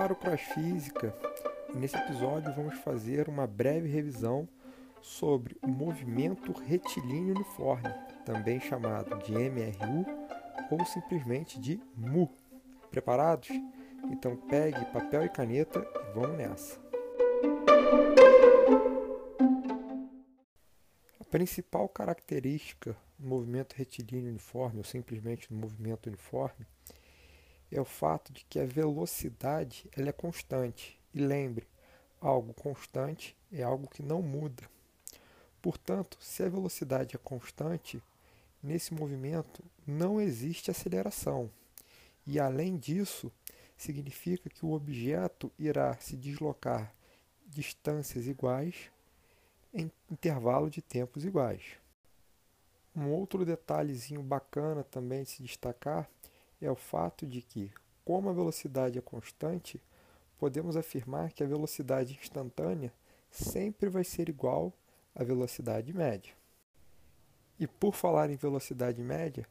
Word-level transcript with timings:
ar 0.00 0.12
o 0.12 0.16
Cross 0.16 0.40
Física 0.40 1.14
e 1.74 1.76
nesse 1.76 1.94
episódio 1.94 2.50
vamos 2.54 2.78
fazer 2.78 3.28
uma 3.28 3.46
breve 3.46 3.86
revisão 3.86 4.48
sobre 5.02 5.58
o 5.60 5.68
movimento 5.68 6.52
retilíneo 6.52 7.34
uniforme, 7.34 7.92
também 8.24 8.58
chamado 8.60 9.18
de 9.18 9.32
MRU 9.32 10.06
ou 10.70 10.86
simplesmente 10.86 11.60
de 11.60 11.78
MU. 11.94 12.30
Preparados? 12.90 13.50
Então 14.10 14.36
pegue 14.36 14.82
papel 14.86 15.26
e 15.26 15.28
caneta 15.28 15.80
e 15.80 16.14
vamos 16.14 16.38
nessa. 16.38 16.80
A 21.20 21.24
principal 21.24 21.86
característica 21.90 22.96
do 23.18 23.28
movimento 23.28 23.74
retilíneo 23.74 24.30
uniforme, 24.30 24.78
ou 24.78 24.84
simplesmente 24.84 25.46
do 25.50 25.54
movimento 25.54 26.06
uniforme, 26.06 26.66
é 27.70 27.80
o 27.80 27.84
fato 27.84 28.32
de 28.32 28.44
que 28.44 28.58
a 28.58 28.66
velocidade 28.66 29.88
ela 29.96 30.08
é 30.08 30.12
constante. 30.12 30.98
E 31.14 31.20
lembre, 31.20 31.66
algo 32.20 32.52
constante 32.52 33.36
é 33.52 33.62
algo 33.62 33.88
que 33.88 34.02
não 34.02 34.22
muda. 34.22 34.62
Portanto, 35.62 36.16
se 36.20 36.42
a 36.42 36.48
velocidade 36.48 37.14
é 37.14 37.18
constante, 37.18 38.02
nesse 38.62 38.94
movimento 38.94 39.62
não 39.86 40.20
existe 40.20 40.70
aceleração. 40.70 41.50
E 42.26 42.38
além 42.38 42.76
disso, 42.76 43.30
significa 43.76 44.48
que 44.48 44.64
o 44.64 44.72
objeto 44.72 45.50
irá 45.58 45.96
se 45.98 46.16
deslocar 46.16 46.94
distâncias 47.46 48.26
iguais 48.26 48.90
em 49.72 49.90
intervalo 50.10 50.70
de 50.70 50.82
tempos 50.82 51.24
iguais. 51.24 51.62
Um 52.94 53.10
outro 53.10 53.44
detalhezinho 53.44 54.22
bacana 54.22 54.82
também 54.82 55.22
de 55.22 55.30
se 55.30 55.42
destacar 55.42 56.08
é 56.61 56.69
o 56.69 56.75
fato 56.75 57.25
de 57.25 57.41
que, 57.41 57.71
como 58.03 58.29
a 58.29 58.33
velocidade 58.33 58.97
é 58.97 59.01
constante, 59.01 59.81
podemos 60.37 60.75
afirmar 60.75 61.31
que 61.31 61.43
a 61.43 61.47
velocidade 61.47 62.17
instantânea 62.21 62.93
sempre 63.29 63.89
vai 63.89 64.03
ser 64.03 64.29
igual 64.29 64.73
à 65.13 65.23
velocidade 65.23 65.93
média. 65.93 66.33
E 67.59 67.67
por 67.67 67.95
falar 67.95 68.29
em 68.29 68.35
velocidade 68.35 69.01
média, 69.01 69.47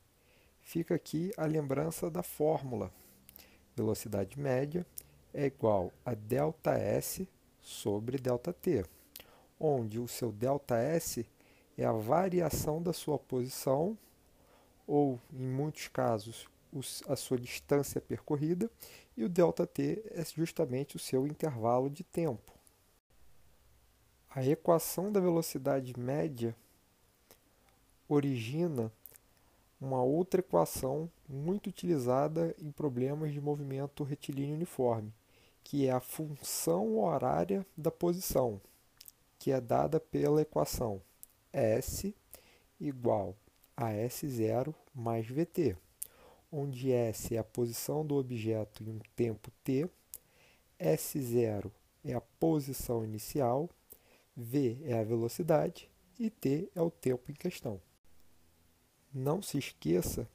fica 0.61 0.95
aqui 0.95 1.33
a 1.37 1.47
lembrança 1.47 2.11
da 2.11 2.23
fórmula. 2.23 2.93
Velocidade 3.75 4.39
média 4.39 4.87
é 5.33 5.47
igual 5.47 5.93
a 6.05 6.15
ΔS 6.15 7.27
sobre 7.61 8.19
ΔT, 8.19 8.87
onde 9.59 9.98
o 9.98 10.07
seu 10.07 10.31
ΔS 10.31 11.25
é 11.77 11.84
a 11.84 11.93
variação 11.93 12.83
da 12.83 12.93
sua 12.93 13.19
posição, 13.19 13.98
ou, 14.87 15.19
em 15.33 15.48
muitos 15.48 15.89
casos, 15.89 16.47
a 17.08 17.16
sua 17.16 17.38
distância 17.38 18.00
percorrida 18.00 18.70
e 19.17 19.23
o 19.23 19.30
ΔT 19.30 20.03
é 20.12 20.23
justamente 20.25 20.95
o 20.95 21.00
seu 21.00 21.26
intervalo 21.26 21.89
de 21.89 22.03
tempo. 22.03 22.53
A 24.30 24.45
equação 24.45 25.11
da 25.11 25.20
velocidade 25.20 25.98
média 26.00 26.56
origina 28.08 28.92
uma 29.81 30.03
outra 30.03 30.42
equação 30.42 31.09
muito 31.28 31.67
utilizada 31.67 32.53
em 32.59 32.72
problemas 32.72 33.31
de 33.31 33.39
movimento 33.39 34.04
retilíneo 34.04 34.56
uniforme, 34.56 35.14
que 35.64 35.88
é 35.88 35.92
a 35.92 36.00
função 36.00 37.00
horária 37.00 37.66
da 37.78 37.89
posição, 37.89 38.61
que 39.38 39.52
é 39.52 39.59
dada 39.59 40.00
pela 40.00 40.42
equação 40.42 41.02
S 41.52 42.14
igual 42.80 43.36
a 43.76 43.92
S0 43.92 44.73
mais 44.94 45.26
VT 45.28 45.76
onde 46.52 46.92
S 46.92 47.36
é 47.36 47.39
a 47.39 47.44
posição 47.44 48.05
do 48.05 48.16
objeto 48.16 48.83
em 48.83 48.89
um 48.89 49.00
tempo 49.16 49.52
t, 49.64 49.89
S0 50.80 51.72
é 52.03 52.14
a 52.14 52.22
posição 52.22 53.04
inicial, 53.04 53.70
v 54.36 54.77
é 54.86 54.99
a 54.99 55.04
velocidade 55.04 55.89
e 56.17 56.30
t 56.30 56.70
é 56.76 56.82
o 56.82 56.89
tempo 56.89 57.32
em 57.32 57.36
questão. 57.36 57.82
Não 59.14 59.42
se 59.42 59.58
esqueça 59.58 60.27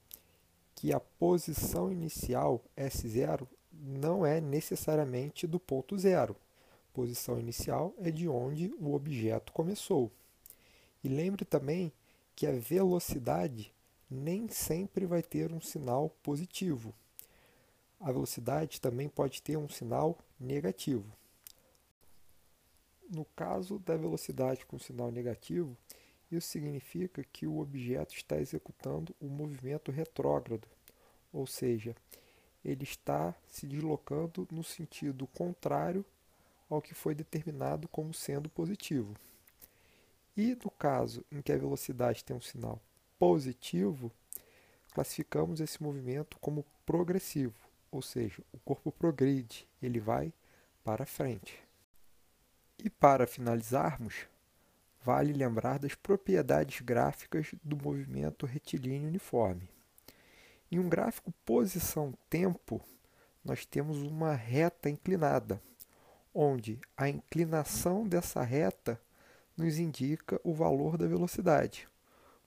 que 0.74 0.92
a 0.92 1.00
posição 1.00 1.90
inicial 1.90 2.62
S0 2.76 3.46
não 3.72 4.24
é 4.24 4.40
necessariamente 4.40 5.46
do 5.46 5.58
ponto 5.58 5.98
zero. 5.98 6.36
Posição 6.92 7.38
inicial 7.38 7.94
é 7.98 8.10
de 8.10 8.28
onde 8.28 8.72
o 8.78 8.94
objeto 8.94 9.52
começou. 9.52 10.10
E 11.02 11.08
lembre 11.08 11.44
também 11.44 11.92
que 12.36 12.46
a 12.46 12.52
velocidade 12.52 13.73
nem 14.10 14.48
sempre 14.48 15.06
vai 15.06 15.22
ter 15.22 15.52
um 15.52 15.60
sinal 15.60 16.10
positivo. 16.22 16.94
A 18.00 18.12
velocidade 18.12 18.80
também 18.80 19.08
pode 19.08 19.40
ter 19.42 19.56
um 19.56 19.68
sinal 19.68 20.18
negativo. 20.38 21.06
No 23.10 23.24
caso 23.24 23.78
da 23.78 23.96
velocidade 23.96 24.66
com 24.66 24.78
sinal 24.78 25.10
negativo, 25.10 25.76
isso 26.30 26.48
significa 26.48 27.24
que 27.24 27.46
o 27.46 27.58
objeto 27.58 28.14
está 28.14 28.36
executando 28.36 29.14
um 29.20 29.28
movimento 29.28 29.90
retrógrado, 29.90 30.66
ou 31.32 31.46
seja, 31.46 31.94
ele 32.64 32.84
está 32.84 33.34
se 33.46 33.66
deslocando 33.66 34.48
no 34.50 34.64
sentido 34.64 35.26
contrário 35.28 36.04
ao 36.68 36.80
que 36.80 36.94
foi 36.94 37.14
determinado 37.14 37.86
como 37.88 38.12
sendo 38.14 38.48
positivo. 38.48 39.14
E 40.36 40.56
no 40.56 40.70
caso 40.70 41.24
em 41.30 41.40
que 41.40 41.52
a 41.52 41.58
velocidade 41.58 42.24
tem 42.24 42.36
um 42.36 42.40
sinal 42.40 42.80
positivo, 43.24 44.12
classificamos 44.92 45.58
esse 45.58 45.82
movimento 45.82 46.38
como 46.40 46.62
progressivo, 46.84 47.54
ou 47.90 48.02
seja, 48.02 48.42
o 48.52 48.58
corpo 48.58 48.92
progride, 48.92 49.66
ele 49.82 49.98
vai 49.98 50.30
para 50.84 51.06
frente. 51.06 51.58
E 52.78 52.90
para 52.90 53.26
finalizarmos, 53.26 54.26
vale 55.02 55.32
lembrar 55.32 55.78
das 55.78 55.94
propriedades 55.94 56.82
gráficas 56.82 57.54
do 57.64 57.78
movimento 57.82 58.44
retilíneo 58.44 59.08
uniforme. 59.08 59.70
Em 60.70 60.78
um 60.78 60.90
gráfico 60.90 61.32
posição-tempo, 61.46 62.78
nós 63.42 63.64
temos 63.64 64.02
uma 64.02 64.34
reta 64.34 64.90
inclinada, 64.90 65.62
onde 66.34 66.78
a 66.94 67.08
inclinação 67.08 68.06
dessa 68.06 68.42
reta 68.42 69.00
nos 69.56 69.78
indica 69.78 70.38
o 70.44 70.52
valor 70.52 70.98
da 70.98 71.06
velocidade. 71.06 71.88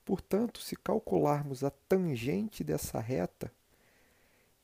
Portanto, 0.07 0.62
se 0.62 0.78
calcularmos 0.78 1.66
a 1.66 1.69
tangente 1.69 2.63
dessa 2.63 2.97
reta, 2.97 3.51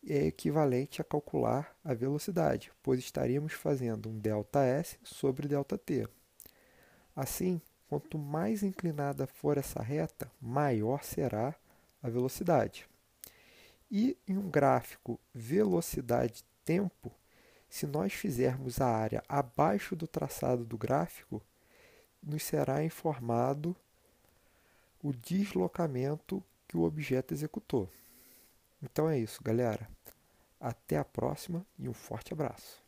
é 0.07 0.27
equivalente 0.27 1.01
a 1.01 1.03
calcular 1.03 1.75
a 1.83 1.93
velocidade, 1.93 2.71
pois 2.81 3.01
estaríamos 3.01 3.51
fazendo 3.51 4.07
um 4.07 4.21
ΔS 4.21 4.97
sobre 5.03 5.49
ΔT. 5.49 6.07
Assim, 7.13 7.61
quanto 7.89 8.17
mais 8.17 8.63
inclinada 8.63 9.27
for 9.27 9.57
essa 9.57 9.81
reta, 9.81 10.31
maior 10.39 11.03
será 11.03 11.53
a 12.01 12.09
velocidade. 12.09 12.87
E 13.91 14.17
em 14.25 14.37
um 14.37 14.49
gráfico 14.49 15.19
velocidade-tempo, 15.33 17.11
se 17.69 17.85
nós 17.85 18.13
fizermos 18.13 18.79
a 18.79 18.87
área 18.87 19.21
abaixo 19.27 19.93
do 19.93 20.07
traçado 20.07 20.63
do 20.63 20.77
gráfico, 20.77 21.43
nos 22.23 22.43
será 22.43 22.81
informado 22.81 23.75
o 25.03 25.13
deslocamento 25.13 26.43
que 26.67 26.77
o 26.77 26.83
objeto 26.83 27.33
executou. 27.33 27.89
Então 28.81 29.09
é 29.09 29.19
isso, 29.19 29.43
galera. 29.43 29.87
Até 30.59 30.97
a 30.97 31.05
próxima 31.05 31.65
e 31.77 31.87
um 31.87 31.93
forte 31.93 32.33
abraço. 32.33 32.82